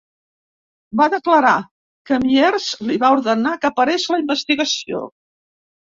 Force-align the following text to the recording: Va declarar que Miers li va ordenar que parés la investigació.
Va 1.01 1.05
declarar 1.15 1.51
que 2.09 2.19
Miers 2.23 2.71
li 2.87 2.97
va 3.05 3.13
ordenar 3.19 3.55
que 3.67 3.75
parés 3.81 4.11
la 4.15 4.23
investigació. 4.27 5.03